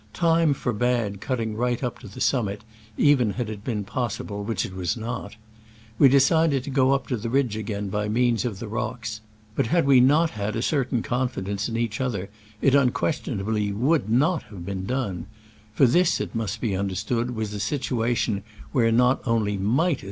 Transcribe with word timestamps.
Time 0.13 0.55
forbade 0.55 1.21
cutting 1.21 1.55
right 1.55 1.83
up 1.83 1.99
to 1.99 2.07
the 2.07 2.19
summit, 2.19 2.63
even 2.97 3.33
had 3.33 3.51
it 3.51 3.63
been 3.63 3.83
possible, 3.83 4.43
which 4.43 4.65
it 4.65 4.73
was 4.73 4.97
not. 4.97 5.35
We 5.99 6.09
decided 6.09 6.63
to 6.63 6.71
go 6.71 6.93
up 6.93 7.05
to 7.09 7.17
the 7.17 7.29
ridge 7.29 7.55
again 7.55 7.89
by 7.89 8.09
means 8.09 8.43
of 8.43 8.57
the 8.57 8.67
rocks, 8.67 9.21
but 9.55 9.67
had 9.67 9.85
we 9.85 9.99
not 9.99 10.31
had 10.31 10.55
a 10.55 10.63
certain 10.63 11.03
confidence 11.03 11.69
in 11.69 11.77
each 11.77 12.01
other, 12.01 12.31
it 12.63 12.73
unquestionably 12.73 13.71
would 13.71 14.09
not 14.09 14.41
have 14.49 14.65
been 14.65 14.87
done; 14.87 15.27
for 15.71 15.85
this, 15.85 16.19
it 16.19 16.33
must 16.33 16.61
be 16.61 16.75
understood, 16.75 17.35
was 17.35 17.53
a 17.53 17.59
situation 17.59 18.41
where 18.71 18.91
not 18.91 19.21
only 19.27 19.55
might 19.55 19.97
a. 19.99 19.99